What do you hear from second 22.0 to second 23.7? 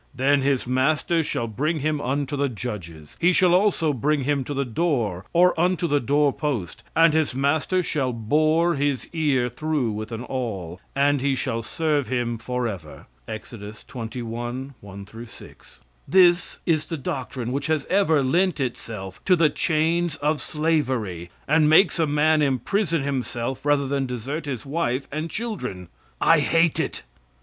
man imprison himself